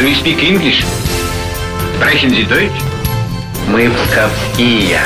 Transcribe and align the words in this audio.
Do 0.00 0.08
you 0.08 0.14
speak 0.14 0.42
English? 0.42 0.82
Sprechen 1.96 2.30
Sie 2.30 2.44
Deutsch? 2.44 2.80
Мы 3.68 3.90
псковские. 3.90 4.98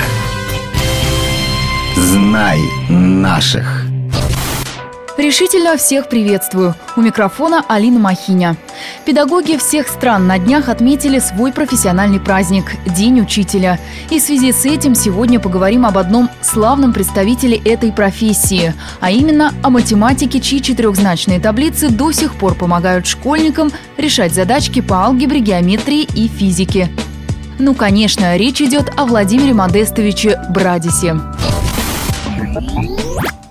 Знай 1.97 2.61
наших. 2.89 3.84
Решительно 5.17 5.77
всех 5.77 6.09
приветствую. 6.09 6.75
У 6.97 7.01
микрофона 7.01 7.65
Алина 7.69 8.01
Махиня. 8.01 8.57
Педагоги 9.05 9.57
всех 9.57 9.87
стран 9.87 10.27
на 10.27 10.39
днях 10.39 10.69
отметили 10.69 11.21
свой 11.21 11.53
профессиональный 11.53 12.19
праздник– 12.19 12.73
День 12.87 13.21
учителя. 13.21 13.79
И 14.11 14.19
в 14.19 14.23
связи 14.23 14.51
с 14.51 14.65
этим 14.65 14.97
сегодня 14.97 15.39
поговорим 15.39 15.87
об 15.87 15.99
одном 15.99 16.29
славном 16.43 16.93
представителе 16.93 17.57
этой 17.59 17.93
профессии, 17.93 18.75
а 19.01 19.13
именно 19.13 19.55
о 19.63 19.71
математике, 19.71 20.41
чьи 20.41 20.61
четырехзначные 20.61 21.39
таблицы 21.39 21.91
до 21.91 22.11
сих 22.11 22.35
пор 22.35 22.57
помогают 22.57 23.07
школьникам 23.07 23.71
решать 23.97 24.35
задачки 24.35 24.81
по 24.81 25.05
алгебре, 25.05 25.39
геометрии 25.39 26.03
и 26.03 26.27
физике. 26.27 26.89
Ну, 27.61 27.75
конечно, 27.75 28.37
речь 28.37 28.61
идет 28.61 28.91
о 28.97 29.05
Владимире 29.05 29.55
Модестовиче 29.55 30.41
Брадисе. 30.51 31.15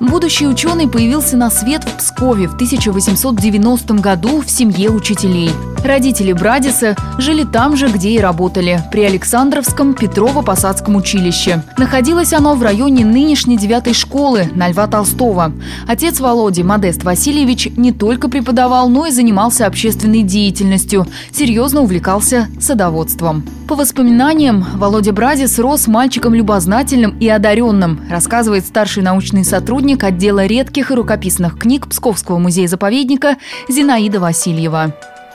Будущий 0.03 0.47
ученый 0.47 0.89
появился 0.89 1.37
на 1.37 1.49
свет 1.49 1.85
в 1.85 1.97
Пскове 1.97 2.49
в 2.49 2.55
1890 2.55 3.93
году 3.95 4.41
в 4.41 4.49
семье 4.49 4.89
учителей. 4.89 5.49
Родители 5.83 6.31
Брадиса 6.31 6.95
жили 7.17 7.43
там 7.43 7.75
же, 7.75 7.89
где 7.89 8.11
и 8.11 8.19
работали, 8.19 8.81
при 8.89 9.03
Александровском 9.03 9.91
Петрово-Посадском 9.91 10.95
училище. 10.95 11.61
Находилось 11.77 12.31
оно 12.31 12.55
в 12.55 12.63
районе 12.63 13.03
нынешней 13.03 13.57
девятой 13.57 13.93
школы 13.93 14.49
на 14.55 14.69
Льва 14.69 14.87
Толстого. 14.87 15.51
Отец 15.85 16.21
Володи, 16.21 16.63
Модест 16.63 17.03
Васильевич, 17.03 17.67
не 17.75 17.91
только 17.91 18.29
преподавал, 18.29 18.87
но 18.87 19.07
и 19.07 19.11
занимался 19.11 19.67
общественной 19.67 20.21
деятельностью, 20.21 21.05
серьезно 21.33 21.81
увлекался 21.81 22.47
садоводством. 22.61 23.43
По 23.67 23.75
воспоминаниям, 23.75 24.65
Володя 24.75 25.11
Брадис 25.11 25.59
рос 25.59 25.87
мальчиком 25.87 26.33
любознательным 26.33 27.17
и 27.19 27.27
одаренным, 27.27 27.99
рассказывает 28.09 28.65
старший 28.65 29.03
научный 29.03 29.43
сотрудник 29.43 30.05
отдела 30.05 30.45
редких 30.45 30.91
и 30.91 30.93
рукописных 30.93 31.59
книг 31.59 31.87
Псковского 31.87 32.37
музея-заповедника 32.39 33.35
Зинаида 33.67 34.21
Васильева. 34.21 34.93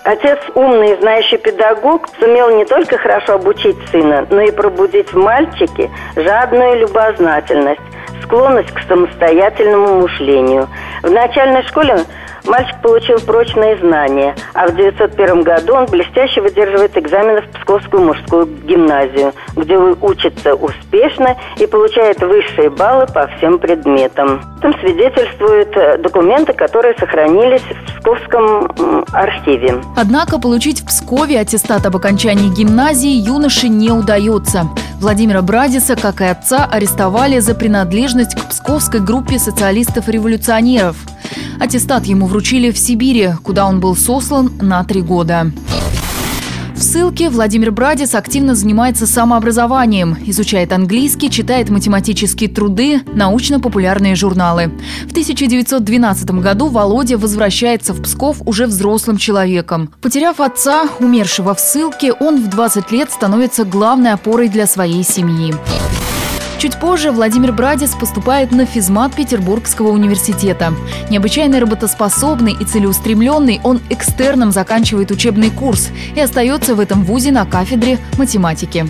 Отец, 0.09 0.39
умный 0.55 0.93
и 0.93 1.01
знающий 1.03 1.37
педагог, 1.37 2.09
сумел 2.19 2.57
не 2.57 2.65
только 2.65 2.97
хорошо 2.97 3.35
обучить 3.35 3.77
сына, 3.91 4.27
но 4.31 4.41
и 4.41 4.51
пробудить 4.51 5.13
в 5.13 5.19
мальчике 5.19 5.91
жадную 6.17 6.79
любознательность, 6.79 7.83
склонность 8.23 8.73
к 8.73 8.81
самостоятельному 8.89 10.01
мышлению. 10.01 10.67
В 11.03 11.11
начальной 11.11 11.63
школе 11.65 11.99
Мальчик 12.49 12.81
получил 12.81 13.21
прочные 13.21 13.77
знания, 13.77 14.35
а 14.55 14.67
в 14.67 14.71
1901 14.71 15.43
году 15.43 15.75
он 15.75 15.85
блестяще 15.85 16.41
выдерживает 16.41 16.97
экзамены 16.97 17.43
в 17.43 17.49
Псковскую 17.51 18.03
мужскую 18.03 18.47
гимназию, 18.47 19.35
где 19.55 19.77
учится 19.77 20.55
успешно 20.55 21.37
и 21.59 21.67
получает 21.67 22.23
высшие 22.23 22.71
баллы 22.71 23.07
по 23.07 23.27
всем 23.37 23.59
предметам. 23.59 24.41
Там 24.63 24.73
свидетельствуют 24.81 25.77
э, 25.77 25.99
документы, 25.99 26.55
которые 26.55 26.95
сохранились 26.99 27.61
в 27.61 27.99
Псковском 27.99 29.05
архиве. 29.13 29.83
Однако 29.95 30.41
получить 30.41 30.81
в 30.81 30.87
Пскове 30.87 31.41
аттестат 31.41 31.85
об 31.85 31.97
окончании 31.97 32.49
гимназии 32.49 33.11
юноше 33.11 33.69
не 33.69 33.91
удается. 33.91 34.63
Владимира 35.01 35.43
Брадиса, 35.43 35.97
как 35.97 36.23
и 36.23 36.25
отца, 36.25 36.67
арестовали 36.71 37.41
за 37.41 37.55
принадлежность 37.55 38.35
к 38.35 38.49
псковской 38.49 39.01
группе 39.01 39.39
социалистов-революционеров– 39.39 40.97
Аттестат 41.61 42.07
ему 42.07 42.27
вручили 42.27 42.71
в 42.71 42.79
Сибири, 42.79 43.31
куда 43.43 43.67
он 43.67 43.81
был 43.81 43.97
сослан 43.97 44.53
на 44.61 44.85
три 44.85 45.03
года. 45.03 45.53
В 46.79 46.81
ссылке 46.81 47.29
Владимир 47.29 47.73
Брадис 47.73 48.15
активно 48.15 48.55
занимается 48.55 49.05
самообразованием, 49.05 50.17
изучает 50.27 50.73
английский, 50.73 51.29
читает 51.29 51.71
математические 51.71 52.49
труды, 52.49 53.01
научно-популярные 53.15 54.15
журналы. 54.15 54.71
В 55.09 55.11
1912 55.11 56.31
году 56.41 56.69
Володя 56.69 57.19
возвращается 57.19 57.93
в 57.93 58.03
Псков 58.03 58.43
уже 58.47 58.67
взрослым 58.67 59.17
человеком. 59.17 59.91
Потеряв 60.01 60.39
отца, 60.39 60.85
умершего 61.01 61.57
в 61.57 61.59
ссылке, 61.59 62.13
он 62.13 62.41
в 62.45 62.49
20 62.49 62.93
лет 62.93 63.11
становится 63.11 63.65
главной 63.65 64.13
опорой 64.13 64.49
для 64.49 64.69
своей 64.69 65.03
семьи. 65.03 65.53
Чуть 66.59 66.81
позже 66.81 67.13
Владимир 67.13 67.53
Брадис 67.53 67.95
поступает 67.95 68.51
на 68.51 68.67
физмат 68.67 69.15
Петербургского 69.15 69.91
университета. 69.91 70.75
Необычайно 71.09 71.61
работоспособный 71.61 72.53
и 72.53 72.65
целеустремленный, 72.65 73.61
он 73.63 73.81
экстерном 73.91 74.51
заканчивает 74.51 75.13
учебный 75.13 75.51
курс 75.51 75.91
и 76.17 76.21
остается 76.21 76.75
в 76.75 76.81
этом 76.81 77.05
вузе 77.05 77.31
на 77.31 77.47
кафедре 77.47 78.01
математики. 78.19 78.89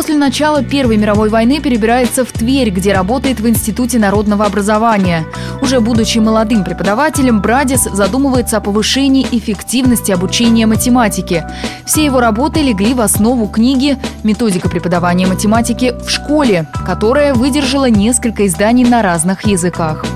После 0.00 0.16
начала 0.16 0.62
Первой 0.62 0.96
мировой 0.96 1.28
войны 1.28 1.60
перебирается 1.60 2.24
в 2.24 2.32
Тверь, 2.32 2.70
где 2.70 2.94
работает 2.94 3.38
в 3.38 3.46
Институте 3.46 3.98
народного 3.98 4.46
образования. 4.46 5.26
Уже 5.60 5.80
будучи 5.80 6.16
молодым 6.16 6.64
преподавателем, 6.64 7.42
Брадис 7.42 7.82
задумывается 7.82 8.56
о 8.56 8.60
повышении 8.62 9.26
эффективности 9.30 10.10
обучения 10.10 10.64
математики. 10.64 11.44
Все 11.84 12.02
его 12.02 12.18
работы 12.18 12.62
легли 12.62 12.94
в 12.94 13.02
основу 13.02 13.46
книги 13.46 13.98
«Методика 14.22 14.70
преподавания 14.70 15.26
математики 15.26 15.92
в 16.02 16.08
школе», 16.08 16.66
которая 16.86 17.34
выдержала 17.34 17.90
несколько 17.90 18.46
изданий 18.46 18.86
на 18.86 19.02
разных 19.02 19.44
языках. 19.44 20.06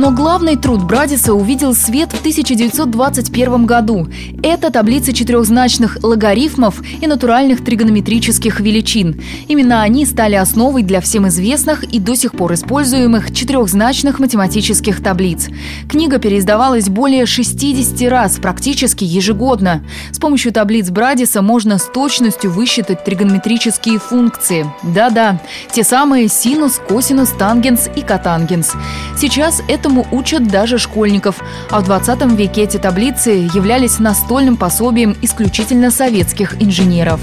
Но 0.00 0.12
главный 0.12 0.56
труд 0.56 0.82
Брадиса 0.84 1.34
увидел 1.34 1.74
свет 1.74 2.10
в 2.12 2.20
1921 2.20 3.66
году. 3.66 4.08
Это 4.42 4.70
таблица 4.70 5.12
четырехзначных 5.12 5.98
логарифмов 6.02 6.80
и 7.02 7.06
натуральных 7.06 7.62
тригонометрических 7.62 8.60
величин. 8.60 9.20
Именно 9.46 9.82
они 9.82 10.06
стали 10.06 10.36
основой 10.36 10.84
для 10.84 11.02
всем 11.02 11.28
известных 11.28 11.84
и 11.84 11.98
до 11.98 12.14
сих 12.14 12.32
пор 12.32 12.54
используемых 12.54 13.30
четырехзначных 13.34 14.20
математических 14.20 15.02
таблиц. 15.02 15.48
Книга 15.86 16.16
переиздавалась 16.16 16.88
более 16.88 17.26
60 17.26 18.10
раз, 18.10 18.38
практически 18.38 19.04
ежегодно. 19.04 19.84
С 20.12 20.18
помощью 20.18 20.52
таблиц 20.52 20.88
Брадиса 20.88 21.42
можно 21.42 21.76
с 21.76 21.84
точностью 21.84 22.50
высчитать 22.50 23.04
тригонометрические 23.04 23.98
функции. 23.98 24.64
Да-да, 24.82 25.42
те 25.70 25.84
самые 25.84 26.28
синус, 26.28 26.80
косинус, 26.88 27.28
тангенс 27.38 27.90
и 27.94 28.00
котангенс. 28.00 28.72
Сейчас 29.18 29.60
это 29.68 29.89
Этому 29.90 30.06
учат 30.12 30.46
даже 30.46 30.78
школьников. 30.78 31.42
А 31.68 31.80
в 31.80 31.84
20 31.84 32.24
веке 32.38 32.62
эти 32.62 32.76
таблицы 32.76 33.30
являлись 33.52 33.98
настольным 33.98 34.56
пособием 34.56 35.16
исключительно 35.20 35.90
советских 35.90 36.62
инженеров. 36.62 37.18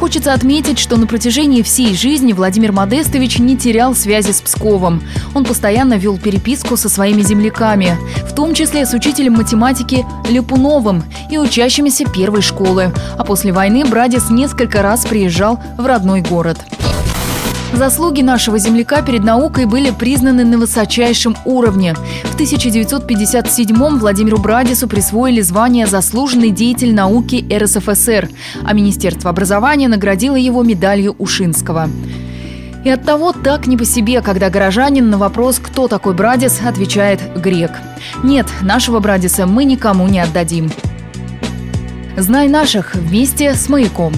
Хочется 0.00 0.32
отметить, 0.32 0.78
что 0.78 0.96
на 0.96 1.06
протяжении 1.06 1.60
всей 1.60 1.94
жизни 1.94 2.32
Владимир 2.32 2.72
Модестович 2.72 3.38
не 3.38 3.54
терял 3.54 3.94
связи 3.94 4.32
с 4.32 4.40
Псковом. 4.40 5.02
Он 5.34 5.44
постоянно 5.44 5.98
вел 5.98 6.16
переписку 6.16 6.78
со 6.78 6.88
своими 6.88 7.20
земляками, 7.20 7.98
в 8.26 8.34
том 8.34 8.54
числе 8.54 8.86
с 8.86 8.94
учителем 8.94 9.34
математики 9.34 10.06
Лепуновым 10.30 11.04
и 11.30 11.36
учащимися 11.36 12.06
первой 12.06 12.40
школы. 12.40 12.94
А 13.18 13.24
после 13.24 13.52
войны 13.52 13.84
Брадис 13.84 14.30
несколько 14.30 14.80
раз 14.80 15.04
приезжал 15.04 15.60
в 15.76 15.84
родной 15.84 16.22
город. 16.22 16.56
Заслуги 17.76 18.22
нашего 18.22 18.58
земляка 18.58 19.02
перед 19.02 19.22
наукой 19.22 19.66
были 19.66 19.90
признаны 19.90 20.46
на 20.46 20.56
высочайшем 20.56 21.36
уровне. 21.44 21.94
В 22.24 22.34
1957-м 22.40 23.98
Владимиру 23.98 24.38
Брадису 24.38 24.88
присвоили 24.88 25.42
звание 25.42 25.86
«Заслуженный 25.86 26.52
деятель 26.52 26.94
науки 26.94 27.46
РСФСР», 27.52 28.30
а 28.64 28.72
Министерство 28.72 29.28
образования 29.28 29.88
наградило 29.88 30.36
его 30.36 30.62
медалью 30.62 31.16
Ушинского. 31.18 31.90
И 32.82 32.88
от 32.88 33.04
того 33.04 33.32
так 33.32 33.66
не 33.66 33.76
по 33.76 33.84
себе, 33.84 34.22
когда 34.22 34.48
горожанин 34.48 35.10
на 35.10 35.18
вопрос 35.18 35.58
«Кто 35.58 35.86
такой 35.86 36.14
Брадис?» 36.14 36.62
отвечает 36.66 37.20
«Грек». 37.36 37.72
Нет, 38.22 38.46
нашего 38.62 39.00
Брадиса 39.00 39.44
мы 39.44 39.64
никому 39.64 40.08
не 40.08 40.20
отдадим. 40.20 40.70
Знай 42.16 42.48
наших 42.48 42.94
вместе 42.94 43.52
с 43.52 43.68
«Маяком». 43.68 44.14